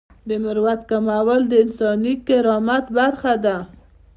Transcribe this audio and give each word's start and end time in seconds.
د 0.27 0.29
مرارت 0.43 0.81
کمول 0.89 1.41
د 1.47 1.53
انساني 1.63 2.13
کرامت 2.27 2.85
برخه 2.97 3.33
ده. 3.45 3.57